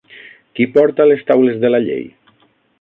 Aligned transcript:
Qui 0.59 0.67
porta 0.77 1.07
les 1.11 1.23
taules 1.29 1.63
de 1.67 1.73
la 1.75 1.83
llei? 1.87 2.05